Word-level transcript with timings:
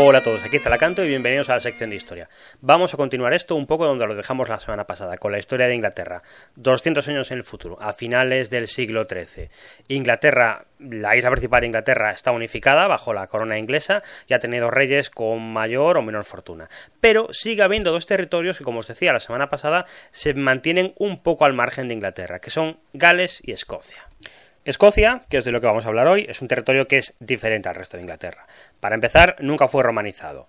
Hola 0.00 0.18
a 0.18 0.22
todos, 0.22 0.44
aquí 0.44 0.60
Zalacanto 0.60 1.04
y 1.04 1.08
bienvenidos 1.08 1.50
a 1.50 1.54
la 1.54 1.60
sección 1.60 1.90
de 1.90 1.96
historia. 1.96 2.28
Vamos 2.60 2.94
a 2.94 2.96
continuar 2.96 3.34
esto 3.34 3.56
un 3.56 3.66
poco 3.66 3.84
donde 3.84 4.06
lo 4.06 4.14
dejamos 4.14 4.48
la 4.48 4.60
semana 4.60 4.86
pasada, 4.86 5.18
con 5.18 5.32
la 5.32 5.40
historia 5.40 5.66
de 5.66 5.74
Inglaterra. 5.74 6.22
200 6.54 7.08
años 7.08 7.32
en 7.32 7.38
el 7.38 7.42
futuro, 7.42 7.76
a 7.80 7.92
finales 7.92 8.48
del 8.48 8.68
siglo 8.68 9.08
XIII. 9.10 9.50
Inglaterra, 9.88 10.66
la 10.78 11.16
isla 11.16 11.32
principal 11.32 11.62
de 11.62 11.66
Inglaterra, 11.66 12.12
está 12.12 12.30
unificada 12.30 12.86
bajo 12.86 13.12
la 13.12 13.26
corona 13.26 13.58
inglesa 13.58 14.04
y 14.28 14.34
ha 14.34 14.38
tenido 14.38 14.70
reyes 14.70 15.10
con 15.10 15.52
mayor 15.52 15.98
o 15.98 16.02
menor 16.02 16.22
fortuna. 16.22 16.68
Pero 17.00 17.32
sigue 17.32 17.62
habiendo 17.62 17.90
dos 17.90 18.06
territorios 18.06 18.56
que, 18.56 18.62
como 18.62 18.78
os 18.78 18.86
decía 18.86 19.12
la 19.12 19.18
semana 19.18 19.50
pasada, 19.50 19.84
se 20.12 20.32
mantienen 20.32 20.94
un 20.98 21.24
poco 21.24 21.44
al 21.44 21.54
margen 21.54 21.88
de 21.88 21.94
Inglaterra, 21.94 22.38
que 22.38 22.50
son 22.50 22.78
Gales 22.92 23.42
y 23.44 23.50
Escocia. 23.50 24.06
Escocia, 24.64 25.22
que 25.30 25.38
es 25.38 25.44
de 25.44 25.52
lo 25.52 25.60
que 25.60 25.66
vamos 25.66 25.86
a 25.86 25.88
hablar 25.88 26.08
hoy, 26.08 26.26
es 26.28 26.42
un 26.42 26.48
territorio 26.48 26.88
que 26.88 26.98
es 26.98 27.16
diferente 27.20 27.68
al 27.68 27.74
resto 27.74 27.96
de 27.96 28.02
Inglaterra. 28.02 28.46
Para 28.80 28.94
empezar, 28.94 29.36
nunca 29.40 29.68
fue 29.68 29.82
romanizado. 29.82 30.48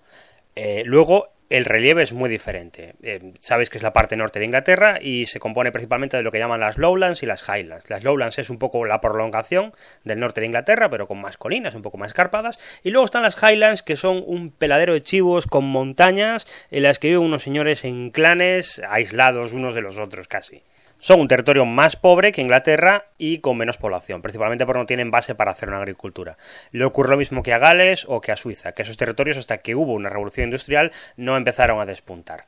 Eh, 0.56 0.84
luego, 0.86 1.30
el 1.50 1.66
relieve 1.66 2.04
es 2.04 2.14
muy 2.14 2.30
diferente. 2.30 2.96
Eh, 3.02 3.34
sabéis 3.40 3.70
que 3.70 3.78
es 3.78 3.84
la 3.84 3.94
parte 3.94 4.16
norte 4.16 4.40
de 4.40 4.46
Inglaterra 4.46 5.00
y 5.02 5.26
se 5.26 5.40
compone 5.40 5.72
principalmente 5.72 6.16
de 6.18 6.24
lo 6.24 6.32
que 6.32 6.38
llaman 6.38 6.60
las 6.60 6.78
Lowlands 6.78 7.24
y 7.24 7.26
las 7.26 7.44
Highlands. 7.48 7.90
Las 7.90 8.04
Lowlands 8.04 8.38
es 8.38 8.50
un 8.50 8.60
poco 8.60 8.86
la 8.86 9.02
prolongación 9.02 9.74
del 10.04 10.20
norte 10.20 10.42
de 10.42 10.48
Inglaterra, 10.48 10.90
pero 10.90 11.08
con 11.08 11.20
más 11.20 11.38
colinas, 11.38 11.74
un 11.74 11.82
poco 11.82 11.98
más 11.98 12.10
escarpadas. 12.10 12.60
Y 12.84 12.92
luego 12.92 13.06
están 13.06 13.24
las 13.24 13.42
Highlands, 13.42 13.84
que 13.84 13.96
son 13.96 14.24
un 14.26 14.52
peladero 14.52 14.94
de 14.94 15.02
chivos 15.02 15.48
con 15.48 15.66
montañas 15.66 16.46
en 16.70 16.84
las 16.84 17.00
que 17.00 17.08
viven 17.08 17.24
unos 17.24 17.44
señores 17.44 17.84
en 17.84 18.12
clanes 18.12 18.82
aislados 18.88 19.54
unos 19.54 19.74
de 19.74 19.82
los 19.82 19.98
otros 19.98 20.28
casi. 20.28 20.62
Son 21.02 21.22
un 21.22 21.30
territorio 21.30 21.66
más 21.66 21.96
pobre 21.96 22.34
que 22.34 22.42
Inglaterra 22.42 23.06
y 23.18 23.40
con 23.40 23.56
menos 23.56 23.78
población, 23.78 24.22
principalmente 24.22 24.66
porque 24.66 24.80
no 24.80 24.86
tienen 24.86 25.12
base 25.12 25.34
para 25.34 25.52
hacer 25.52 25.70
una 25.70 25.78
agricultura. 25.78 26.38
Le 26.72 26.84
ocurre 26.84 27.12
lo 27.12 27.18
mismo 27.18 27.42
que 27.42 27.54
a 27.54 27.58
Gales 27.58 28.06
o 28.10 28.20
que 28.20 28.34
a 28.34 28.36
Suiza, 28.36 28.74
que 28.74 28.82
esos 28.82 28.98
territorios 28.98 29.38
hasta 29.38 29.60
que 29.60 29.76
hubo 29.76 29.94
una 29.94 30.10
revolución 30.10 30.46
industrial 30.46 30.92
no 31.16 31.38
empezaron 31.38 31.80
a 31.80 31.86
despuntar. 31.86 32.46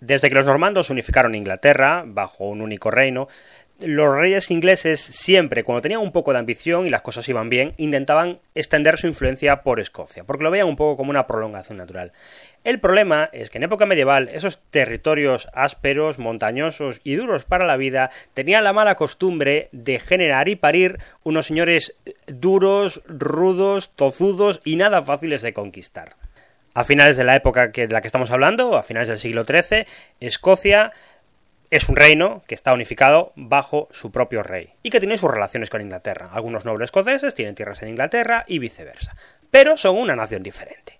Desde 0.00 0.28
que 0.28 0.34
los 0.34 0.46
normandos 0.46 0.90
unificaron 0.90 1.34
Inglaterra 1.34 2.04
bajo 2.06 2.44
un 2.44 2.60
único 2.60 2.90
reino, 2.90 3.28
los 3.86 4.14
reyes 4.14 4.50
ingleses 4.50 5.00
siempre, 5.00 5.64
cuando 5.64 5.82
tenían 5.82 6.00
un 6.00 6.12
poco 6.12 6.32
de 6.32 6.38
ambición 6.38 6.86
y 6.86 6.90
las 6.90 7.02
cosas 7.02 7.28
iban 7.28 7.48
bien, 7.48 7.74
intentaban 7.76 8.40
extender 8.54 8.98
su 8.98 9.06
influencia 9.06 9.62
por 9.62 9.80
Escocia, 9.80 10.24
porque 10.24 10.44
lo 10.44 10.50
veían 10.50 10.68
un 10.68 10.76
poco 10.76 10.96
como 10.96 11.10
una 11.10 11.26
prolongación 11.26 11.78
natural. 11.78 12.12
El 12.62 12.78
problema 12.80 13.30
es 13.32 13.50
que 13.50 13.58
en 13.58 13.64
época 13.64 13.86
medieval 13.86 14.28
esos 14.28 14.58
territorios 14.70 15.48
ásperos, 15.54 16.18
montañosos 16.18 17.00
y 17.04 17.14
duros 17.14 17.44
para 17.44 17.66
la 17.66 17.76
vida 17.76 18.10
tenían 18.34 18.64
la 18.64 18.72
mala 18.72 18.96
costumbre 18.96 19.68
de 19.72 19.98
generar 19.98 20.48
y 20.48 20.56
parir 20.56 20.98
unos 21.22 21.46
señores 21.46 21.96
duros, 22.26 23.02
rudos, 23.06 23.90
tozudos 23.96 24.60
y 24.64 24.76
nada 24.76 25.02
fáciles 25.02 25.42
de 25.42 25.54
conquistar. 25.54 26.16
A 26.72 26.84
finales 26.84 27.16
de 27.16 27.24
la 27.24 27.34
época 27.34 27.68
de 27.68 27.88
la 27.88 28.00
que 28.00 28.06
estamos 28.06 28.30
hablando, 28.30 28.76
a 28.76 28.84
finales 28.84 29.08
del 29.08 29.18
siglo 29.18 29.44
XIII, 29.44 29.86
Escocia 30.20 30.92
es 31.70 31.88
un 31.88 31.96
reino 31.96 32.42
que 32.48 32.56
está 32.56 32.72
unificado 32.72 33.32
bajo 33.36 33.88
su 33.92 34.10
propio 34.10 34.42
rey 34.42 34.70
y 34.82 34.90
que 34.90 34.98
tiene 34.98 35.16
sus 35.16 35.30
relaciones 35.30 35.70
con 35.70 35.80
Inglaterra. 35.80 36.30
Algunos 36.32 36.64
nobles 36.64 36.88
escoceses 36.88 37.34
tienen 37.34 37.54
tierras 37.54 37.80
en 37.82 37.90
Inglaterra 37.90 38.44
y 38.48 38.58
viceversa, 38.58 39.16
pero 39.50 39.76
son 39.76 39.96
una 39.96 40.16
nación 40.16 40.42
diferente. 40.42 40.98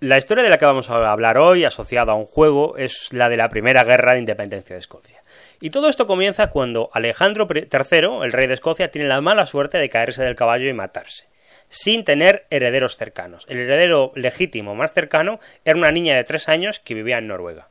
La 0.00 0.18
historia 0.18 0.42
de 0.42 0.50
la 0.50 0.58
que 0.58 0.64
vamos 0.64 0.90
a 0.90 1.12
hablar 1.12 1.38
hoy, 1.38 1.64
asociada 1.64 2.10
a 2.10 2.16
un 2.16 2.24
juego, 2.24 2.76
es 2.76 3.12
la 3.12 3.28
de 3.28 3.36
la 3.36 3.48
primera 3.48 3.84
guerra 3.84 4.14
de 4.14 4.18
independencia 4.18 4.74
de 4.74 4.80
Escocia. 4.80 5.22
Y 5.60 5.70
todo 5.70 5.88
esto 5.88 6.08
comienza 6.08 6.50
cuando 6.50 6.90
Alejandro 6.92 7.46
III, 7.48 8.24
el 8.24 8.32
rey 8.32 8.48
de 8.48 8.54
Escocia, 8.54 8.90
tiene 8.90 9.06
la 9.06 9.20
mala 9.20 9.46
suerte 9.46 9.78
de 9.78 9.88
caerse 9.88 10.24
del 10.24 10.34
caballo 10.34 10.68
y 10.68 10.72
matarse, 10.72 11.28
sin 11.68 12.02
tener 12.02 12.46
herederos 12.50 12.96
cercanos. 12.96 13.46
El 13.48 13.58
heredero 13.58 14.10
legítimo 14.16 14.74
más 14.74 14.92
cercano 14.92 15.38
era 15.64 15.78
una 15.78 15.92
niña 15.92 16.16
de 16.16 16.24
tres 16.24 16.48
años 16.48 16.80
que 16.80 16.94
vivía 16.94 17.18
en 17.18 17.28
Noruega. 17.28 17.68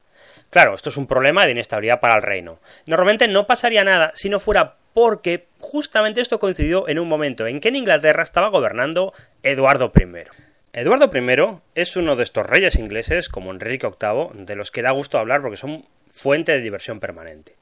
Claro, 0.52 0.76
esto 0.76 0.90
es 0.90 0.98
un 0.98 1.08
problema 1.08 1.46
de 1.46 1.54
inestabilidad 1.54 2.02
para 2.02 2.16
el 2.16 2.22
reino. 2.22 2.60
Normalmente 2.86 3.30
no 3.30 3.48
pasaría 3.48 3.86
nada 3.86 4.12
si 4.14 4.30
no 4.30 4.42
fuera 4.42 4.76
porque 4.94 5.48
justamente 5.60 6.20
esto 6.20 6.40
coincidió 6.40 6.90
en 6.90 7.00
un 7.00 7.08
momento 7.08 7.48
en 7.48 7.62
que 7.62 7.70
en 7.70 7.78
Inglaterra 7.78 8.22
estaba 8.22 8.50
gobernando 8.50 9.14
Eduardo 9.44 9.94
I. 9.96 10.26
Eduardo 10.74 11.10
I 11.14 11.62
es 11.76 11.96
uno 11.96 12.18
de 12.18 12.24
estos 12.24 12.46
reyes 12.46 12.76
ingleses, 12.76 13.30
como 13.30 13.52
Enrique 13.52 13.88
VIII, 13.88 14.46
de 14.46 14.56
los 14.56 14.72
que 14.72 14.82
da 14.82 14.92
gusto 14.92 15.18
hablar 15.18 15.42
porque 15.42 15.56
son 15.56 15.86
fuente 16.10 16.52
de 16.52 16.60
diversión 16.60 17.00
permanente. 17.00 17.56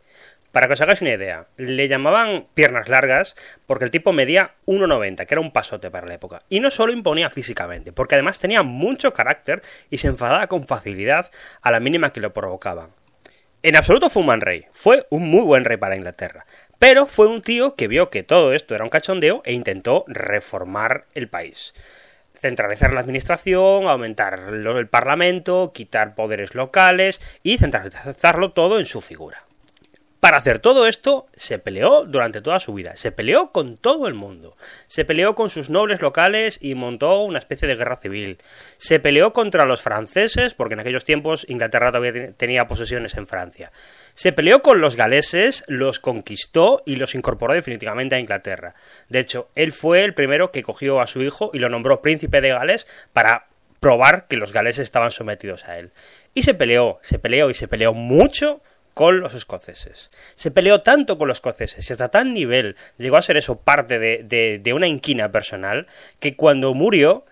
Para 0.52 0.66
que 0.66 0.74
os 0.74 0.82
hagáis 0.82 1.02
una 1.02 1.14
idea, 1.14 1.48
le 1.58 1.88
llamaban 1.88 2.48
piernas 2.56 2.90
largas 2.90 3.36
porque 3.68 3.86
el 3.86 3.92
tipo 3.92 4.14
medía 4.14 4.56
1,90, 4.66 5.28
que 5.28 5.34
era 5.36 5.42
un 5.42 5.52
pasote 5.52 5.92
para 5.92 6.08
la 6.08 6.16
época. 6.16 6.42
Y 6.50 6.60
no 6.60 6.72
solo 6.72 6.92
imponía 6.92 7.30
físicamente, 7.30 7.92
porque 7.92 8.16
además 8.16 8.40
tenía 8.40 8.64
mucho 8.64 9.14
carácter 9.14 9.62
y 9.92 10.00
se 10.00 10.08
enfadaba 10.08 10.48
con 10.48 10.66
facilidad 10.66 11.30
a 11.62 11.70
la 11.70 11.80
mínima 11.80 12.12
que 12.12 12.20
lo 12.20 12.34
provocaban. 12.34 12.90
En 13.62 13.76
absoluto 13.76 14.10
fue 14.10 14.22
un 14.22 14.28
buen 14.28 14.42
rey, 14.42 14.66
fue 14.72 15.06
un 15.12 15.30
muy 15.30 15.44
buen 15.44 15.66
rey 15.66 15.78
para 15.78 15.96
Inglaterra, 15.96 16.46
pero 16.80 17.06
fue 17.06 17.28
un 17.28 17.42
tío 17.44 17.76
que 17.76 17.88
vio 17.88 18.10
que 18.10 18.24
todo 18.24 18.54
esto 18.54 18.74
era 18.74 18.86
un 18.86 18.90
cachondeo 18.90 19.44
e 19.46 19.54
intentó 19.54 20.06
reformar 20.08 21.06
el 21.14 21.30
país 21.30 21.74
centralizar 22.40 22.94
la 22.94 23.02
administración, 23.02 23.90
aumentar 23.90 24.40
el 24.54 24.88
parlamento, 24.88 25.74
quitar 25.74 26.16
poderes 26.16 26.56
locales 26.56 27.22
y 27.44 27.58
centralizarlo 27.58 28.54
todo 28.54 28.80
en 28.80 28.86
su 28.86 29.02
figura. 29.02 29.49
Para 30.20 30.36
hacer 30.36 30.60
todo 30.60 30.86
esto, 30.86 31.28
se 31.34 31.60
peleó 31.60 32.04
durante 32.04 32.42
toda 32.42 32.60
su 32.60 32.74
vida, 32.74 32.98
se 32.98 33.14
peleó 33.14 33.54
con 33.54 33.78
todo 33.78 34.06
el 34.10 34.16
mundo, 34.16 34.58
se 34.88 35.06
peleó 35.06 35.34
con 35.34 35.50
sus 35.50 35.70
nobles 35.70 36.02
locales 36.02 36.60
y 36.62 36.76
montó 36.76 37.24
una 37.24 37.40
especie 37.40 37.70
de 37.70 37.76
guerra 37.76 38.02
civil, 38.02 38.38
se 38.76 39.00
peleó 39.00 39.32
contra 39.32 39.66
los 39.66 39.82
franceses, 39.82 40.56
porque 40.56 40.74
en 40.74 40.82
aquellos 40.82 41.06
tiempos 41.06 41.46
Inglaterra 41.48 41.94
todavía 41.94 42.34
tenía 42.34 42.68
posesiones 42.68 43.16
en 43.16 43.28
Francia, 43.28 43.72
se 44.14 44.34
peleó 44.34 44.62
con 44.62 44.82
los 44.82 44.98
galeses, 44.98 45.64
los 45.68 46.00
conquistó 46.02 46.84
y 46.86 46.98
los 46.98 47.16
incorporó 47.16 47.54
definitivamente 47.54 48.16
a 48.16 48.20
Inglaterra. 48.20 48.76
De 49.08 49.20
hecho, 49.20 49.50
él 49.56 49.72
fue 49.72 50.04
el 50.04 50.14
primero 50.14 50.52
que 50.52 50.64
cogió 50.64 51.00
a 51.00 51.08
su 51.08 51.22
hijo 51.22 51.52
y 51.54 51.60
lo 51.60 51.70
nombró 51.70 52.02
príncipe 52.02 52.42
de 52.42 52.50
Gales 52.50 52.88
para 53.14 53.48
probar 53.80 54.28
que 54.28 54.36
los 54.36 54.52
galeses 54.52 54.84
estaban 54.84 55.12
sometidos 55.12 55.66
a 55.70 55.80
él. 55.80 55.92
Y 56.34 56.44
se 56.44 56.54
peleó, 56.54 57.00
se 57.02 57.20
peleó 57.20 57.50
y 57.50 57.54
se 57.54 57.70
peleó 57.70 57.94
mucho 57.94 58.62
con 59.00 59.22
los 59.22 59.34
escoceses. 59.34 60.12
Se 60.36 60.52
peleó 60.52 60.82
tanto 60.82 61.18
con 61.18 61.30
los 61.30 61.38
escoceses 61.38 61.90
y 61.90 61.94
hasta 61.94 62.10
tal 62.10 62.34
nivel 62.34 62.76
llegó 62.98 63.16
a 63.16 63.22
ser 63.22 63.38
eso 63.38 63.56
parte 63.58 63.98
de, 63.98 64.60
de, 64.62 64.74
una 64.74 64.90
inquina 64.90 65.32
personal 65.32 65.88
que 66.20 66.36
cuando 66.36 66.74
murió 66.74 67.26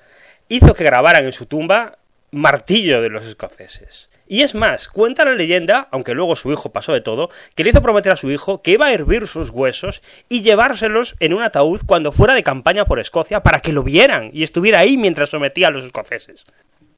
hizo 0.47 0.73
que 0.73 0.85
grabaran 0.85 1.25
en 1.25 1.33
su 1.33 1.45
tumba 1.45 1.97
martillo 2.31 3.01
de 3.01 3.09
los 3.09 3.25
escoceses. 3.25 4.09
Y 4.29 4.43
es 4.43 4.55
más, 4.55 4.87
cuenta 4.87 5.25
la 5.25 5.33
leyenda, 5.33 5.89
aunque 5.91 6.13
luego 6.13 6.37
su 6.37 6.53
hijo 6.53 6.71
pasó 6.71 6.93
de 6.93 7.01
todo, 7.01 7.29
que 7.53 7.65
le 7.65 7.71
hizo 7.71 7.81
prometer 7.81 8.13
a 8.13 8.15
su 8.15 8.31
hijo 8.31 8.61
que 8.61 8.71
iba 8.71 8.85
a 8.85 8.93
hervir 8.93 9.27
sus 9.27 9.49
huesos 9.49 10.01
y 10.29 10.43
llevárselos 10.43 11.17
en 11.19 11.33
un 11.33 11.43
ataúd 11.43 11.81
cuando 11.85 12.13
fuera 12.13 12.33
de 12.33 12.43
campaña 12.43 12.85
por 12.85 13.01
Escocia 13.01 13.43
para 13.43 13.59
que 13.59 13.73
lo 13.73 13.83
vieran 13.83 14.29
y 14.31 14.43
estuviera 14.43 14.79
ahí 14.79 14.95
mientras 14.95 15.31
sometía 15.31 15.67
a 15.67 15.71
los 15.71 15.83
escoceses. 15.83 16.45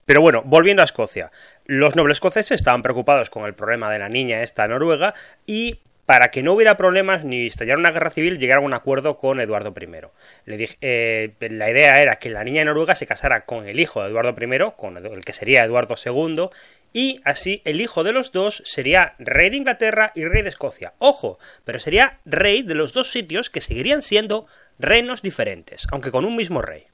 Pero 0.10 0.22
bueno, 0.22 0.42
volviendo 0.44 0.82
a 0.82 0.86
Escocia, 0.86 1.30
los 1.66 1.96
nobles 1.96 2.16
escoceses 2.16 2.54
estaban 2.54 2.82
preocupados 2.82 3.30
con 3.30 3.46
el 3.46 3.54
problema 3.54 3.92
de 3.92 4.00
la 4.00 4.10
niña 4.10 4.42
esta 4.42 4.68
noruega 4.68 5.14
y 5.46 5.82
para 6.08 6.32
que 6.32 6.42
no 6.42 6.54
hubiera 6.54 6.78
problemas 6.78 7.26
ni 7.26 7.46
estallar 7.46 7.78
una 7.78 7.92
guerra 7.92 8.10
civil, 8.10 8.40
llegaron 8.40 8.64
a 8.64 8.66
un 8.66 8.74
acuerdo 8.74 9.20
con 9.20 9.40
Eduardo 9.40 9.72
I. 9.80 10.68
Eh, 10.82 11.34
la 11.40 11.70
idea 11.70 12.02
era 12.02 12.16
que 12.16 12.32
la 12.32 12.44
niña 12.44 12.66
noruega 12.66 12.96
se 12.96 13.06
casara 13.06 13.46
con 13.46 13.68
el 13.68 13.80
hijo 13.80 14.02
de 14.02 14.10
Eduardo 14.10 14.36
I, 14.36 14.72
con 14.76 14.98
el 14.98 15.24
que 15.24 15.34
sería 15.34 15.64
Eduardo 15.64 15.94
II, 16.04 16.50
y 16.92 17.22
así 17.24 17.62
el 17.64 17.80
hijo 17.80 18.04
de 18.04 18.12
los 18.12 18.32
dos 18.32 18.64
sería 18.66 19.14
rey 19.20 19.52
de 19.52 19.58
Inglaterra 19.58 20.12
y 20.16 20.26
rey 20.26 20.42
de 20.42 20.50
Escocia. 20.50 20.94
Ojo, 20.98 21.38
pero 21.66 21.78
sería 21.78 22.18
rey 22.26 22.64
de 22.64 22.74
los 22.74 22.94
dos 22.94 23.12
sitios 23.12 23.52
que 23.52 23.62
seguirían 23.62 24.02
siendo 24.02 24.48
reinos 24.80 25.22
diferentes, 25.22 25.86
aunque 25.92 26.10
con 26.10 26.26
un 26.26 26.36
mismo 26.36 26.64
rey. 26.64 26.88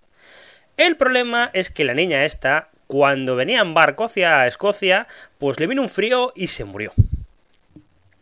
El 0.75 0.97
problema 0.97 1.49
es 1.53 1.69
que 1.69 1.85
la 1.85 1.93
niña 1.93 2.25
esta 2.25 2.71
cuando 2.87 3.35
venía 3.35 3.61
en 3.61 3.73
barco 3.73 4.05
hacia 4.05 4.47
Escocia, 4.47 5.07
pues 5.37 5.59
le 5.59 5.67
vino 5.67 5.81
un 5.81 5.89
frío 5.89 6.31
y 6.35 6.47
se 6.47 6.65
murió. 6.65 6.93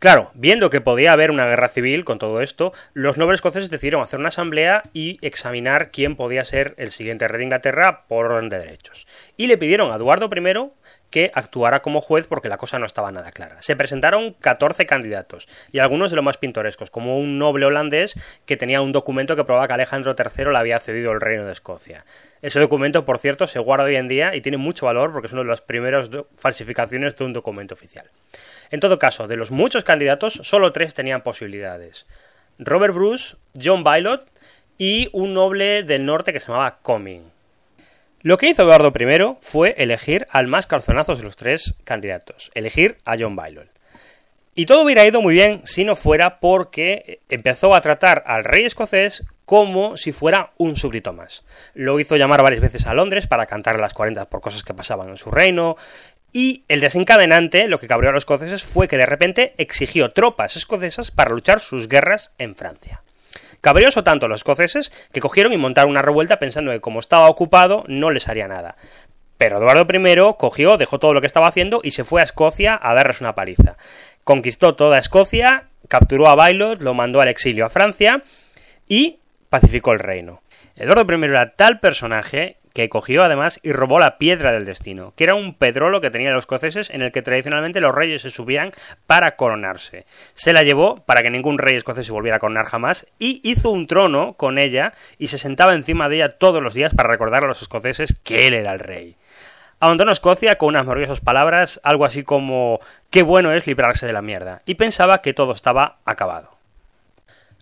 Claro, 0.04 0.30
viendo 0.34 0.68
que 0.68 0.82
podía 0.82 1.14
haber 1.14 1.30
una 1.30 1.46
guerra 1.46 1.68
civil 1.68 2.04
con 2.04 2.18
todo 2.18 2.42
esto, 2.42 2.74
los 2.92 3.16
nobles 3.16 3.38
escoceses 3.38 3.70
decidieron 3.70 4.02
hacer 4.02 4.20
una 4.20 4.28
asamblea 4.28 4.82
y 4.92 5.18
examinar 5.22 5.90
quién 5.90 6.14
podía 6.14 6.44
ser 6.44 6.74
el 6.76 6.90
siguiente 6.90 7.26
rey 7.26 7.38
de 7.38 7.44
Inglaterra 7.44 8.04
por 8.06 8.26
orden 8.26 8.50
de 8.50 8.58
derechos. 8.58 9.06
Y 9.38 9.46
le 9.46 9.56
pidieron 9.56 9.90
a 9.90 9.96
Eduardo 9.96 10.28
I 10.30 10.70
que 11.14 11.30
actuara 11.32 11.80
como 11.80 12.00
juez 12.00 12.26
porque 12.26 12.48
la 12.48 12.56
cosa 12.56 12.80
no 12.80 12.86
estaba 12.86 13.12
nada 13.12 13.30
clara. 13.30 13.62
Se 13.62 13.76
presentaron 13.76 14.32
14 14.32 14.84
candidatos 14.84 15.46
y 15.70 15.78
algunos 15.78 16.10
de 16.10 16.16
los 16.16 16.24
más 16.24 16.38
pintorescos, 16.38 16.90
como 16.90 17.20
un 17.20 17.38
noble 17.38 17.66
holandés 17.66 18.18
que 18.46 18.56
tenía 18.56 18.80
un 18.80 18.90
documento 18.90 19.36
que 19.36 19.44
probaba 19.44 19.68
que 19.68 19.74
Alejandro 19.74 20.16
III 20.18 20.46
le 20.46 20.58
había 20.58 20.80
cedido 20.80 21.12
el 21.12 21.20
reino 21.20 21.46
de 21.46 21.52
Escocia. 21.52 22.04
Ese 22.42 22.58
documento, 22.58 23.04
por 23.04 23.20
cierto, 23.20 23.46
se 23.46 23.60
guarda 23.60 23.84
hoy 23.84 23.94
en 23.94 24.08
día 24.08 24.34
y 24.34 24.40
tiene 24.40 24.56
mucho 24.56 24.86
valor 24.86 25.12
porque 25.12 25.28
es 25.28 25.32
una 25.32 25.42
de 25.42 25.50
las 25.50 25.60
primeras 25.60 26.10
falsificaciones 26.36 27.14
de 27.14 27.22
un 27.22 27.32
documento 27.32 27.74
oficial. 27.74 28.10
En 28.72 28.80
todo 28.80 28.98
caso, 28.98 29.28
de 29.28 29.36
los 29.36 29.52
muchos 29.52 29.84
candidatos, 29.84 30.40
solo 30.42 30.72
tres 30.72 30.94
tenían 30.94 31.22
posibilidades. 31.22 32.08
Robert 32.58 32.92
Bruce, 32.92 33.36
John 33.54 33.84
Bylot 33.84 34.26
y 34.78 35.10
un 35.12 35.32
noble 35.32 35.84
del 35.84 36.06
norte 36.06 36.32
que 36.32 36.40
se 36.40 36.48
llamaba 36.48 36.80
Coming. 36.82 37.33
Lo 38.24 38.38
que 38.38 38.48
hizo 38.48 38.62
Eduardo 38.62 38.90
I 38.98 39.36
fue 39.42 39.74
elegir 39.76 40.26
al 40.30 40.46
más 40.46 40.66
calzonazos 40.66 41.18
de 41.18 41.24
los 41.24 41.36
tres 41.36 41.74
candidatos, 41.84 42.50
elegir 42.54 42.96
a 43.04 43.16
John 43.18 43.36
Bailol. 43.36 43.68
Y 44.54 44.64
todo 44.64 44.82
hubiera 44.82 45.04
ido 45.04 45.20
muy 45.20 45.34
bien 45.34 45.60
si 45.64 45.84
no 45.84 45.94
fuera 45.94 46.40
porque 46.40 47.20
empezó 47.28 47.74
a 47.74 47.82
tratar 47.82 48.24
al 48.26 48.44
rey 48.44 48.64
escocés 48.64 49.24
como 49.44 49.98
si 49.98 50.12
fuera 50.12 50.52
un 50.56 50.74
súbdito 50.74 51.12
más. 51.12 51.44
Lo 51.74 52.00
hizo 52.00 52.16
llamar 52.16 52.42
varias 52.42 52.62
veces 52.62 52.86
a 52.86 52.94
Londres 52.94 53.26
para 53.26 53.44
cantar 53.44 53.78
las 53.78 53.92
40 53.92 54.30
por 54.30 54.40
cosas 54.40 54.62
que 54.62 54.72
pasaban 54.72 55.10
en 55.10 55.18
su 55.18 55.30
reino. 55.30 55.76
Y 56.32 56.64
el 56.68 56.80
desencadenante, 56.80 57.68
lo 57.68 57.78
que 57.78 57.88
cabreó 57.88 58.08
a 58.08 58.14
los 58.14 58.22
escoceses, 58.22 58.62
fue 58.62 58.88
que 58.88 58.96
de 58.96 59.04
repente 59.04 59.52
exigió 59.58 60.12
tropas 60.12 60.56
escocesas 60.56 61.10
para 61.10 61.28
luchar 61.28 61.60
sus 61.60 61.88
guerras 61.88 62.32
en 62.38 62.56
Francia. 62.56 63.03
Cabrioso 63.64 64.04
tanto 64.04 64.28
los 64.28 64.40
escoceses 64.40 64.92
que 65.10 65.20
cogieron 65.22 65.54
y 65.54 65.56
montaron 65.56 65.90
una 65.90 66.02
revuelta 66.02 66.38
pensando 66.38 66.70
que 66.70 66.82
como 66.82 67.00
estaba 67.00 67.30
ocupado 67.30 67.82
no 67.86 68.10
les 68.10 68.28
haría 68.28 68.46
nada. 68.46 68.76
Pero 69.38 69.56
Eduardo 69.56 69.86
I 69.90 70.34
cogió, 70.36 70.76
dejó 70.76 70.98
todo 70.98 71.14
lo 71.14 71.22
que 71.22 71.26
estaba 71.26 71.46
haciendo 71.46 71.80
y 71.82 71.92
se 71.92 72.04
fue 72.04 72.20
a 72.20 72.24
Escocia 72.24 72.78
a 72.80 72.92
darles 72.92 73.22
una 73.22 73.34
paliza. 73.34 73.78
Conquistó 74.22 74.74
toda 74.74 74.98
Escocia, 74.98 75.68
capturó 75.88 76.28
a 76.28 76.34
Bailot, 76.34 76.82
lo 76.82 76.92
mandó 76.92 77.22
al 77.22 77.28
exilio 77.28 77.64
a 77.64 77.70
Francia 77.70 78.22
y 78.86 79.20
pacificó 79.48 79.92
el 79.92 79.98
reino. 80.00 80.42
Eduardo 80.76 81.10
I 81.10 81.24
era 81.24 81.54
tal 81.56 81.80
personaje 81.80 82.58
que 82.74 82.88
cogió 82.88 83.22
además 83.22 83.60
y 83.62 83.72
robó 83.72 84.00
la 84.00 84.18
piedra 84.18 84.52
del 84.52 84.64
destino, 84.64 85.14
que 85.16 85.24
era 85.24 85.36
un 85.36 85.54
pedrolo 85.54 86.00
que 86.00 86.10
tenían 86.10 86.34
los 86.34 86.42
escoceses 86.42 86.90
en 86.90 87.02
el 87.02 87.12
que 87.12 87.22
tradicionalmente 87.22 87.80
los 87.80 87.94
reyes 87.94 88.22
se 88.22 88.30
subían 88.30 88.72
para 89.06 89.36
coronarse. 89.36 90.06
Se 90.34 90.52
la 90.52 90.64
llevó 90.64 90.96
para 91.06 91.22
que 91.22 91.30
ningún 91.30 91.58
rey 91.58 91.76
escocés 91.76 92.04
se 92.04 92.12
volviera 92.12 92.36
a 92.36 92.40
coronar 92.40 92.66
jamás 92.66 93.06
y 93.18 93.40
hizo 93.44 93.70
un 93.70 93.86
trono 93.86 94.34
con 94.34 94.58
ella 94.58 94.92
y 95.18 95.28
se 95.28 95.38
sentaba 95.38 95.74
encima 95.74 96.08
de 96.08 96.16
ella 96.16 96.36
todos 96.36 96.60
los 96.60 96.74
días 96.74 96.94
para 96.94 97.08
recordar 97.08 97.44
a 97.44 97.48
los 97.48 97.62
escoceses 97.62 98.18
que 98.24 98.48
él 98.48 98.54
era 98.54 98.72
el 98.72 98.80
rey. 98.80 99.16
Abandonó 99.78 100.10
Escocia 100.10 100.58
con 100.58 100.70
unas 100.70 100.84
maravillosas 100.84 101.20
palabras, 101.20 101.80
algo 101.84 102.04
así 102.04 102.24
como 102.24 102.80
qué 103.10 103.22
bueno 103.22 103.52
es 103.52 103.68
librarse 103.68 104.06
de 104.06 104.12
la 104.12 104.22
mierda, 104.22 104.62
y 104.66 104.74
pensaba 104.74 105.22
que 105.22 105.34
todo 105.34 105.52
estaba 105.52 105.98
acabado. 106.04 106.53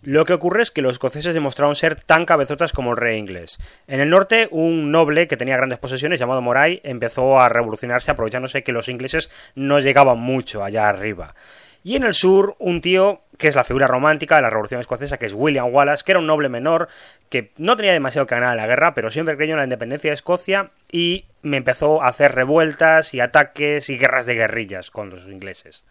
Lo 0.04 0.24
que 0.24 0.32
ocurre 0.32 0.62
es 0.62 0.72
que 0.72 0.82
los 0.82 0.94
escoceses 0.94 1.32
demostraron 1.32 1.76
ser 1.76 1.94
tan 1.94 2.26
cabezotas 2.26 2.72
como 2.72 2.90
el 2.90 2.96
rey 2.96 3.18
inglés. 3.18 3.58
En 3.86 4.00
el 4.00 4.10
norte, 4.10 4.48
un 4.50 4.90
noble 4.90 5.28
que 5.28 5.36
tenía 5.36 5.56
grandes 5.56 5.78
posesiones, 5.78 6.18
llamado 6.18 6.42
Moray, 6.42 6.80
empezó 6.82 7.38
a 7.38 7.48
revolucionarse 7.48 8.10
aprovechándose 8.10 8.64
que 8.64 8.72
los 8.72 8.88
ingleses 8.88 9.30
no 9.54 9.78
llegaban 9.78 10.18
mucho 10.18 10.64
allá 10.64 10.88
arriba. 10.88 11.36
Y 11.84 11.94
en 11.94 12.02
el 12.02 12.14
sur, 12.14 12.56
un 12.58 12.80
tío 12.80 13.20
que 13.38 13.46
es 13.46 13.54
la 13.54 13.62
figura 13.62 13.86
romántica 13.86 14.36
de 14.36 14.42
la 14.42 14.50
Revolución 14.50 14.80
Escocesa, 14.80 15.18
que 15.18 15.26
es 15.26 15.34
William 15.34 15.72
Wallace, 15.72 16.02
que 16.04 16.12
era 16.12 16.18
un 16.18 16.26
noble 16.26 16.48
menor, 16.48 16.88
que 17.28 17.52
no 17.56 17.76
tenía 17.76 17.92
demasiado 17.92 18.26
que 18.26 18.34
ganar 18.34 18.52
en 18.52 18.56
la 18.56 18.66
guerra, 18.66 18.94
pero 18.94 19.08
siempre 19.08 19.36
creyó 19.36 19.52
en 19.52 19.58
la 19.58 19.64
independencia 19.64 20.10
de 20.10 20.14
Escocia 20.14 20.70
y 20.90 21.26
me 21.42 21.58
empezó 21.58 22.02
a 22.02 22.08
hacer 22.08 22.34
revueltas 22.34 23.14
y 23.14 23.20
ataques 23.20 23.88
y 23.88 23.98
guerras 23.98 24.26
de 24.26 24.34
guerrillas 24.34 24.90
con 24.90 25.10
los 25.10 25.28
ingleses 25.28 25.84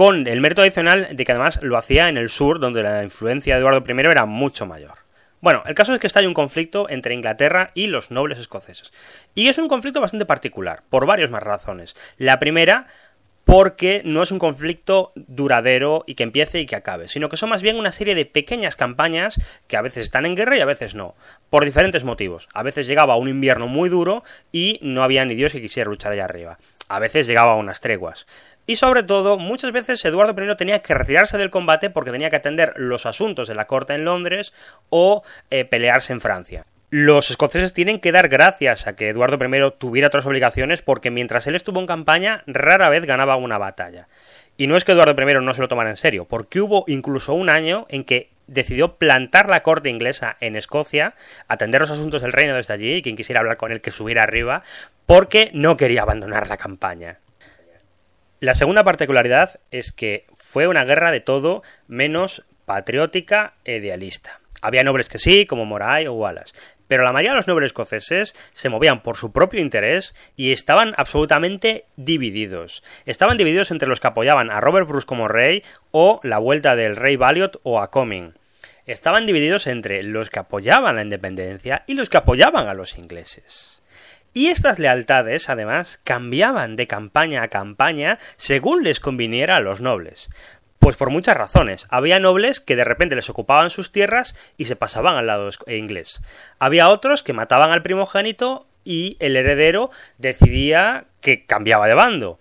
con 0.00 0.26
el 0.26 0.40
mérito 0.40 0.62
adicional 0.62 1.08
de 1.12 1.24
que 1.26 1.32
además 1.32 1.60
lo 1.62 1.76
hacía 1.76 2.08
en 2.08 2.16
el 2.16 2.30
sur, 2.30 2.58
donde 2.58 2.82
la 2.82 3.02
influencia 3.02 3.54
de 3.54 3.60
Eduardo 3.60 3.84
I 3.86 4.00
era 4.10 4.24
mucho 4.24 4.64
mayor. 4.64 4.94
Bueno, 5.42 5.62
el 5.66 5.74
caso 5.74 5.92
es 5.92 6.00
que 6.00 6.06
está 6.06 6.20
hay 6.20 6.26
un 6.26 6.32
conflicto 6.32 6.88
entre 6.88 7.12
Inglaterra 7.12 7.70
y 7.74 7.86
los 7.88 8.10
nobles 8.10 8.38
escoceses. 8.38 8.94
Y 9.34 9.48
es 9.48 9.58
un 9.58 9.68
conflicto 9.68 10.00
bastante 10.00 10.24
particular, 10.24 10.84
por 10.88 11.04
varias 11.04 11.30
más 11.30 11.42
razones. 11.42 11.96
La 12.16 12.38
primera, 12.38 12.86
porque 13.44 14.00
no 14.02 14.22
es 14.22 14.30
un 14.30 14.38
conflicto 14.38 15.12
duradero 15.16 16.04
y 16.06 16.14
que 16.14 16.22
empiece 16.22 16.60
y 16.60 16.64
que 16.64 16.76
acabe, 16.76 17.06
sino 17.06 17.28
que 17.28 17.36
son 17.36 17.50
más 17.50 17.62
bien 17.62 17.76
una 17.76 17.92
serie 17.92 18.14
de 18.14 18.24
pequeñas 18.24 18.76
campañas 18.76 19.38
que 19.66 19.76
a 19.76 19.82
veces 19.82 20.04
están 20.04 20.24
en 20.24 20.34
guerra 20.34 20.56
y 20.56 20.60
a 20.60 20.66
veces 20.66 20.94
no, 20.94 21.14
por 21.50 21.66
diferentes 21.66 22.04
motivos. 22.04 22.48
A 22.54 22.62
veces 22.62 22.86
llegaba 22.86 23.16
un 23.16 23.28
invierno 23.28 23.66
muy 23.66 23.90
duro 23.90 24.24
y 24.50 24.78
no 24.80 25.02
había 25.02 25.26
ni 25.26 25.34
Dios 25.34 25.52
que 25.52 25.60
quisiera 25.60 25.90
luchar 25.90 26.12
allá 26.12 26.24
arriba. 26.24 26.56
A 26.88 27.00
veces 27.00 27.26
llegaba 27.26 27.52
a 27.52 27.56
unas 27.56 27.80
treguas. 27.80 28.26
Y 28.70 28.76
sobre 28.76 29.02
todo, 29.02 29.36
muchas 29.36 29.72
veces 29.72 30.04
Eduardo 30.04 30.40
I 30.40 30.56
tenía 30.56 30.78
que 30.78 30.94
retirarse 30.94 31.36
del 31.36 31.50
combate 31.50 31.90
porque 31.90 32.12
tenía 32.12 32.30
que 32.30 32.36
atender 32.36 32.72
los 32.76 33.04
asuntos 33.04 33.48
de 33.48 33.56
la 33.56 33.66
corte 33.66 33.94
en 33.94 34.04
Londres 34.04 34.54
o 34.90 35.24
eh, 35.50 35.64
pelearse 35.64 36.12
en 36.12 36.20
Francia. 36.20 36.62
Los 36.88 37.32
escoceses 37.32 37.72
tienen 37.72 37.98
que 37.98 38.12
dar 38.12 38.28
gracias 38.28 38.86
a 38.86 38.94
que 38.94 39.08
Eduardo 39.08 39.44
I 39.44 39.72
tuviera 39.76 40.06
otras 40.06 40.24
obligaciones 40.24 40.82
porque 40.82 41.10
mientras 41.10 41.48
él 41.48 41.56
estuvo 41.56 41.80
en 41.80 41.88
campaña 41.88 42.44
rara 42.46 42.88
vez 42.90 43.06
ganaba 43.06 43.34
una 43.34 43.58
batalla. 43.58 44.06
Y 44.56 44.68
no 44.68 44.76
es 44.76 44.84
que 44.84 44.92
Eduardo 44.92 45.20
I 45.20 45.34
no 45.44 45.52
se 45.52 45.62
lo 45.62 45.66
tomara 45.66 45.90
en 45.90 45.96
serio, 45.96 46.26
porque 46.26 46.60
hubo 46.60 46.84
incluso 46.86 47.34
un 47.34 47.48
año 47.48 47.86
en 47.88 48.04
que 48.04 48.30
decidió 48.46 48.98
plantar 48.98 49.48
la 49.48 49.64
corte 49.64 49.88
inglesa 49.88 50.36
en 50.38 50.54
Escocia, 50.54 51.14
atender 51.48 51.80
los 51.80 51.90
asuntos 51.90 52.22
del 52.22 52.32
reino 52.32 52.54
desde 52.54 52.74
allí, 52.74 52.92
y 52.94 53.02
quien 53.02 53.16
quisiera 53.16 53.40
hablar 53.40 53.56
con 53.56 53.72
él 53.72 53.80
que 53.80 53.90
subiera 53.90 54.22
arriba, 54.22 54.62
porque 55.06 55.50
no 55.54 55.76
quería 55.76 56.02
abandonar 56.02 56.46
la 56.46 56.56
campaña. 56.56 57.18
La 58.40 58.54
segunda 58.54 58.84
particularidad 58.84 59.60
es 59.70 59.92
que 59.92 60.24
fue 60.34 60.66
una 60.66 60.84
guerra 60.84 61.12
de 61.12 61.20
todo 61.20 61.62
menos 61.88 62.46
patriótica 62.64 63.52
e 63.66 63.76
idealista. 63.76 64.40
Había 64.62 64.82
nobles 64.82 65.10
que 65.10 65.18
sí, 65.18 65.44
como 65.44 65.66
Moray 65.66 66.06
o 66.06 66.14
Wallace, 66.14 66.54
pero 66.88 67.04
la 67.04 67.12
mayoría 67.12 67.32
de 67.32 67.36
los 67.36 67.48
nobles 67.48 67.66
escoceses 67.66 68.34
se 68.52 68.70
movían 68.70 69.02
por 69.02 69.18
su 69.18 69.30
propio 69.30 69.60
interés 69.60 70.14
y 70.36 70.52
estaban 70.52 70.94
absolutamente 70.96 71.84
divididos. 71.96 72.82
Estaban 73.04 73.36
divididos 73.36 73.72
entre 73.72 73.90
los 73.90 74.00
que 74.00 74.06
apoyaban 74.06 74.50
a 74.50 74.62
Robert 74.62 74.88
Bruce 74.88 75.06
como 75.06 75.28
rey 75.28 75.62
o 75.90 76.18
la 76.22 76.38
vuelta 76.38 76.76
del 76.76 76.96
rey 76.96 77.16
Valiot 77.16 77.60
o 77.62 77.78
a 77.78 77.90
Comyn. 77.90 78.38
Estaban 78.86 79.26
divididos 79.26 79.66
entre 79.66 80.02
los 80.02 80.30
que 80.30 80.38
apoyaban 80.38 80.96
la 80.96 81.02
independencia 81.02 81.84
y 81.86 81.92
los 81.92 82.08
que 82.08 82.16
apoyaban 82.16 82.68
a 82.68 82.74
los 82.74 82.96
ingleses. 82.96 83.82
Y 84.32 84.48
estas 84.48 84.78
lealtades, 84.78 85.48
además, 85.48 85.98
cambiaban 86.04 86.76
de 86.76 86.86
campaña 86.86 87.42
a 87.42 87.48
campaña 87.48 88.18
según 88.36 88.84
les 88.84 89.00
conviniera 89.00 89.56
a 89.56 89.60
los 89.60 89.80
nobles. 89.80 90.30
Pues 90.78 90.96
por 90.96 91.10
muchas 91.10 91.36
razones. 91.36 91.86
Había 91.90 92.20
nobles 92.20 92.60
que 92.60 92.76
de 92.76 92.84
repente 92.84 93.16
les 93.16 93.28
ocupaban 93.28 93.70
sus 93.70 93.92
tierras 93.92 94.36
y 94.56 94.64
se 94.64 94.76
pasaban 94.76 95.16
al 95.16 95.26
lado 95.26 95.50
inglés. 95.66 96.22
Había 96.58 96.88
otros 96.88 97.22
que 97.22 97.32
mataban 97.32 97.70
al 97.70 97.82
primogénito 97.82 98.66
y 98.84 99.16
el 99.20 99.36
heredero 99.36 99.90
decidía 100.18 101.04
que 101.20 101.44
cambiaba 101.44 101.86
de 101.86 101.94
bando. 101.94 102.38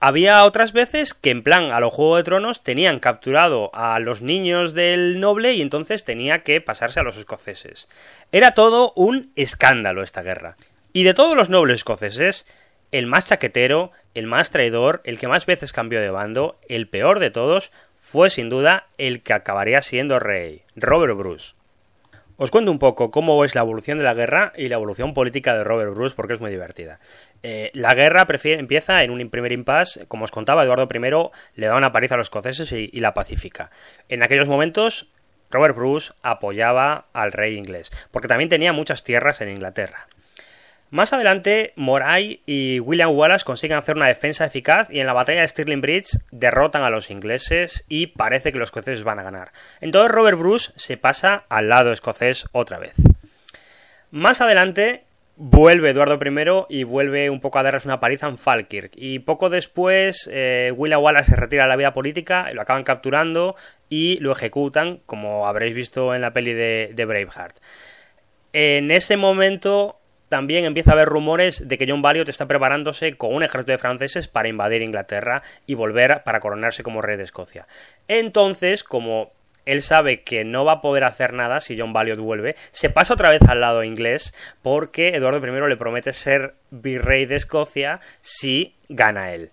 Había 0.00 0.44
otras 0.44 0.72
veces 0.72 1.12
que 1.12 1.30
en 1.30 1.42
plan 1.42 1.72
a 1.72 1.80
los 1.80 1.92
Juego 1.92 2.16
de 2.16 2.22
Tronos 2.22 2.62
tenían 2.62 3.00
capturado 3.00 3.70
a 3.74 3.98
los 3.98 4.22
niños 4.22 4.72
del 4.72 5.18
noble 5.18 5.54
y 5.54 5.62
entonces 5.62 6.04
tenía 6.04 6.44
que 6.44 6.60
pasarse 6.60 7.00
a 7.00 7.02
los 7.02 7.16
escoceses. 7.16 7.88
Era 8.30 8.52
todo 8.52 8.92
un 8.94 9.32
escándalo 9.34 10.02
esta 10.04 10.22
guerra. 10.22 10.56
Y 10.92 11.04
de 11.04 11.14
todos 11.14 11.36
los 11.36 11.50
nobles 11.50 11.76
escoceses, 11.76 12.46
el 12.92 13.06
más 13.06 13.26
chaquetero, 13.26 13.92
el 14.14 14.26
más 14.26 14.50
traidor, 14.50 15.00
el 15.04 15.18
que 15.18 15.28
más 15.28 15.46
veces 15.46 15.72
cambió 15.72 16.00
de 16.00 16.10
bando, 16.10 16.58
el 16.68 16.88
peor 16.88 17.20
de 17.20 17.30
todos, 17.30 17.70
fue 17.98 18.30
sin 18.30 18.48
duda 18.48 18.86
el 18.96 19.22
que 19.22 19.34
acabaría 19.34 19.82
siendo 19.82 20.18
rey, 20.18 20.62
Robert 20.76 21.16
Bruce. 21.16 21.54
Os 22.40 22.52
cuento 22.52 22.70
un 22.70 22.78
poco 22.78 23.10
cómo 23.10 23.44
es 23.44 23.56
la 23.56 23.62
evolución 23.62 23.98
de 23.98 24.04
la 24.04 24.14
guerra 24.14 24.52
y 24.56 24.68
la 24.68 24.76
evolución 24.76 25.12
política 25.12 25.56
de 25.56 25.64
Robert 25.64 25.92
Bruce 25.92 26.14
porque 26.14 26.34
es 26.34 26.40
muy 26.40 26.52
divertida. 26.52 27.00
Eh, 27.42 27.72
la 27.74 27.94
guerra 27.94 28.26
empieza 28.44 29.02
en 29.02 29.10
un 29.10 29.28
primer 29.28 29.50
impasse, 29.50 30.06
como 30.06 30.24
os 30.24 30.30
contaba, 30.30 30.62
Eduardo 30.62 30.88
I 30.90 31.00
le 31.60 31.66
da 31.66 31.76
una 31.76 31.92
paliza 31.92 32.14
a 32.14 32.18
los 32.18 32.26
escoceses 32.28 32.70
y, 32.70 32.90
y 32.92 33.00
la 33.00 33.12
pacifica. 33.12 33.70
En 34.08 34.22
aquellos 34.22 34.46
momentos, 34.46 35.10
Robert 35.50 35.74
Bruce 35.74 36.12
apoyaba 36.22 37.08
al 37.12 37.32
rey 37.32 37.56
inglés, 37.56 37.90
porque 38.12 38.28
también 38.28 38.48
tenía 38.48 38.72
muchas 38.72 39.02
tierras 39.02 39.40
en 39.40 39.48
Inglaterra. 39.48 40.06
Más 40.90 41.12
adelante, 41.12 41.74
Moray 41.76 42.40
y 42.46 42.80
William 42.80 43.10
Wallace 43.10 43.44
consiguen 43.44 43.76
hacer 43.76 43.96
una 43.96 44.06
defensa 44.06 44.46
eficaz 44.46 44.88
y 44.90 45.00
en 45.00 45.06
la 45.06 45.12
batalla 45.12 45.42
de 45.42 45.48
Stirling 45.48 45.82
Bridge 45.82 46.16
derrotan 46.30 46.82
a 46.82 46.88
los 46.88 47.10
ingleses 47.10 47.84
y 47.90 48.06
parece 48.06 48.52
que 48.52 48.58
los 48.58 48.68
escoceses 48.68 49.04
van 49.04 49.18
a 49.18 49.22
ganar. 49.22 49.52
Entonces 49.82 50.10
Robert 50.10 50.38
Bruce 50.38 50.72
se 50.76 50.96
pasa 50.96 51.44
al 51.50 51.68
lado 51.68 51.92
escocés 51.92 52.46
otra 52.52 52.78
vez. 52.78 52.94
Más 54.10 54.40
adelante 54.40 55.04
vuelve 55.36 55.90
Eduardo 55.90 56.18
I 56.18 56.80
y 56.80 56.84
vuelve 56.84 57.28
un 57.28 57.42
poco 57.42 57.58
a 57.58 57.62
darles 57.62 57.84
una 57.84 58.00
paliza 58.00 58.26
en 58.26 58.38
Falkirk. 58.38 58.92
Y 58.96 59.18
poco 59.18 59.50
después 59.50 60.26
eh, 60.32 60.72
William 60.74 61.02
Wallace 61.02 61.32
se 61.32 61.36
retira 61.36 61.64
de 61.64 61.68
la 61.68 61.76
vida 61.76 61.92
política, 61.92 62.50
lo 62.54 62.62
acaban 62.62 62.84
capturando 62.84 63.56
y 63.90 64.18
lo 64.20 64.32
ejecutan, 64.32 65.00
como 65.04 65.46
habréis 65.46 65.74
visto 65.74 66.14
en 66.14 66.22
la 66.22 66.32
peli 66.32 66.54
de, 66.54 66.92
de 66.94 67.04
Braveheart. 67.04 67.58
En 68.54 68.90
ese 68.90 69.18
momento 69.18 69.97
también 70.28 70.64
empieza 70.64 70.90
a 70.90 70.94
haber 70.94 71.08
rumores 71.08 71.68
de 71.68 71.78
que 71.78 71.86
John 71.88 72.02
Valiot 72.02 72.28
está 72.28 72.46
preparándose 72.46 73.16
con 73.16 73.34
un 73.34 73.42
ejército 73.42 73.72
de 73.72 73.78
franceses 73.78 74.28
para 74.28 74.48
invadir 74.48 74.82
Inglaterra 74.82 75.42
y 75.66 75.74
volver 75.74 76.22
para 76.24 76.40
coronarse 76.40 76.82
como 76.82 77.02
rey 77.02 77.16
de 77.16 77.24
Escocia. 77.24 77.66
Entonces, 78.08 78.84
como 78.84 79.32
él 79.64 79.82
sabe 79.82 80.22
que 80.22 80.44
no 80.44 80.64
va 80.64 80.72
a 80.72 80.80
poder 80.80 81.04
hacer 81.04 81.34
nada 81.34 81.60
si 81.60 81.78
John 81.78 81.92
Valiot 81.92 82.18
vuelve, 82.18 82.56
se 82.70 82.90
pasa 82.90 83.14
otra 83.14 83.30
vez 83.30 83.42
al 83.48 83.60
lado 83.60 83.84
inglés 83.84 84.34
porque 84.62 85.08
Eduardo 85.08 85.46
I 85.46 85.68
le 85.68 85.76
promete 85.76 86.12
ser 86.12 86.54
virrey 86.70 87.26
de 87.26 87.36
Escocia 87.36 88.00
si 88.20 88.74
gana 88.88 89.32
él. 89.32 89.50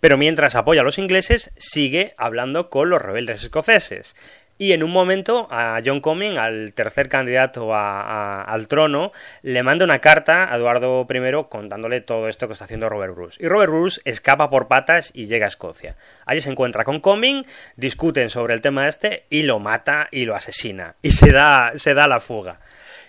Pero 0.00 0.16
mientras 0.16 0.54
apoya 0.54 0.82
a 0.82 0.84
los 0.84 0.98
ingleses, 0.98 1.50
sigue 1.56 2.14
hablando 2.16 2.70
con 2.70 2.88
los 2.90 3.02
rebeldes 3.02 3.42
escoceses. 3.42 4.14
Y 4.58 4.72
en 4.72 4.82
un 4.82 4.90
momento 4.90 5.46
a 5.52 5.80
John 5.84 6.00
Comyn, 6.00 6.36
al 6.36 6.72
tercer 6.72 7.08
candidato 7.08 7.74
al 7.74 8.66
trono, 8.66 9.12
le 9.42 9.62
manda 9.62 9.84
una 9.84 10.00
carta 10.00 10.52
a 10.52 10.56
Eduardo 10.56 11.06
I 11.08 11.48
contándole 11.48 12.00
todo 12.00 12.28
esto 12.28 12.48
que 12.48 12.54
está 12.54 12.64
haciendo 12.64 12.88
Robert 12.88 13.14
Bruce. 13.14 13.42
Y 13.42 13.46
Robert 13.46 13.70
Bruce 13.70 14.00
escapa 14.04 14.50
por 14.50 14.66
patas 14.66 15.12
y 15.14 15.26
llega 15.26 15.46
a 15.46 15.48
Escocia. 15.48 15.94
Allí 16.26 16.40
se 16.40 16.50
encuentra 16.50 16.82
con 16.82 16.98
Comyn, 16.98 17.46
discuten 17.76 18.30
sobre 18.30 18.54
el 18.54 18.60
tema 18.60 18.88
este 18.88 19.26
y 19.30 19.42
lo 19.42 19.60
mata 19.60 20.08
y 20.10 20.24
lo 20.24 20.34
asesina. 20.34 20.96
Y 21.02 21.12
se 21.12 21.30
da, 21.30 21.72
se 21.76 21.94
da 21.94 22.08
la 22.08 22.18
fuga. 22.18 22.58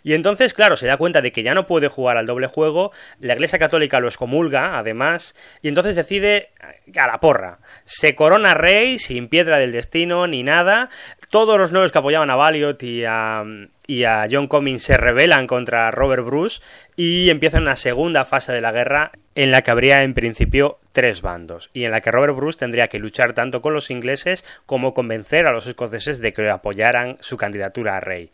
Y 0.04 0.14
entonces, 0.14 0.54
claro, 0.54 0.78
se 0.78 0.88
da 0.88 0.98
cuenta 0.98 1.22
de 1.22 1.32
que 1.32 1.44
ya 1.44 1.54
no 1.54 1.68
puede 1.68 1.88
jugar 1.88 2.18
al 2.18 2.26
doble 2.26 2.48
juego, 2.48 2.92
la 3.20 3.34
Iglesia 3.34 3.60
Católica 3.60 4.00
lo 4.00 4.08
excomulga, 4.08 4.78
además, 4.78 5.36
y 5.62 5.68
entonces 5.68 5.96
decide 5.96 6.50
a 6.96 7.08
la 7.08 7.20
porra. 7.20 7.60
Se 7.86 8.16
corona 8.16 8.54
rey 8.54 9.00
sin 9.00 9.28
piedra 9.28 9.58
del 9.58 9.72
destino 9.72 10.28
ni 10.28 10.44
nada. 10.44 10.90
Todos 11.30 11.58
los 11.58 11.72
nuevos 11.72 11.92
que 11.92 12.00
apoyaban 12.00 12.30
a 12.30 12.36
Valiot 12.36 12.82
y 12.84 13.04
a, 13.06 13.44
y 13.88 14.04
a 14.04 14.28
John 14.32 14.48
Comyn 14.48 14.80
se 14.80 14.98
rebelan 14.98 15.48
contra 15.48 15.92
Robert 15.92 16.26
Bruce 16.26 16.62
y 16.96 17.30
empieza 17.30 17.60
una 17.60 17.76
segunda 17.76 18.26
fase 18.26 18.52
de 18.52 18.62
la 18.62 18.72
guerra 18.72 19.12
en 19.36 19.52
la 19.52 19.62
que 19.62 19.72
habría 19.72 20.04
en 20.04 20.14
principio 20.14 20.80
tres 20.92 21.22
bandos 21.22 21.70
y 21.74 21.86
en 21.86 21.92
la 21.92 22.02
que 22.02 22.12
Robert 22.12 22.36
Bruce 22.36 22.60
tendría 22.60 22.88
que 22.88 23.00
luchar 23.00 23.34
tanto 23.34 23.62
con 23.62 23.74
los 23.74 23.90
ingleses 23.90 24.44
como 24.66 24.94
convencer 24.94 25.48
a 25.48 25.54
los 25.54 25.68
escoceses 25.68 26.20
de 26.20 26.34
que 26.34 26.50
apoyaran 26.50 27.18
su 27.22 27.38
candidatura 27.38 27.98
a 27.98 28.00
rey. 28.00 28.32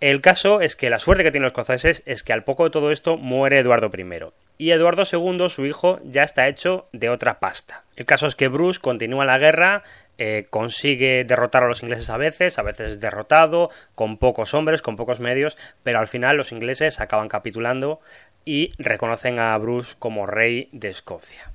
El 0.00 0.20
caso 0.20 0.60
es 0.60 0.76
que 0.76 0.90
la 0.90 0.98
suerte 0.98 1.24
que 1.24 1.30
tienen 1.30 1.44
los 1.44 1.52
escoceses 1.52 2.02
es 2.04 2.22
que 2.22 2.34
al 2.34 2.44
poco 2.44 2.64
de 2.64 2.70
todo 2.70 2.92
esto 2.92 3.16
muere 3.16 3.58
Eduardo 3.58 3.90
I. 3.96 4.26
Y 4.58 4.70
Eduardo 4.72 5.04
II, 5.10 5.48
su 5.48 5.64
hijo, 5.64 6.00
ya 6.04 6.22
está 6.22 6.48
hecho 6.48 6.86
de 6.92 7.08
otra 7.08 7.38
pasta. 7.38 7.84
El 7.96 8.04
caso 8.04 8.26
es 8.26 8.34
que 8.34 8.48
Bruce 8.48 8.78
continúa 8.78 9.24
la 9.24 9.38
guerra, 9.38 9.84
eh, 10.18 10.46
consigue 10.50 11.24
derrotar 11.24 11.62
a 11.62 11.68
los 11.68 11.82
ingleses 11.82 12.10
a 12.10 12.18
veces, 12.18 12.58
a 12.58 12.62
veces 12.62 13.00
derrotado, 13.00 13.70
con 13.94 14.18
pocos 14.18 14.52
hombres, 14.52 14.82
con 14.82 14.96
pocos 14.96 15.18
medios, 15.18 15.56
pero 15.82 15.98
al 15.98 16.08
final 16.08 16.36
los 16.36 16.52
ingleses 16.52 17.00
acaban 17.00 17.28
capitulando 17.28 18.00
y 18.44 18.72
reconocen 18.76 19.38
a 19.38 19.56
Bruce 19.56 19.96
como 19.98 20.26
rey 20.26 20.68
de 20.72 20.90
Escocia. 20.90 21.52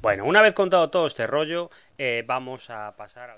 Bueno, 0.00 0.24
una 0.24 0.42
vez 0.42 0.54
contado 0.54 0.90
todo 0.90 1.06
este 1.06 1.26
rollo, 1.26 1.70
eh, 1.98 2.24
vamos 2.26 2.68
a 2.70 2.94
pasar 2.96 3.30
a 3.30 3.36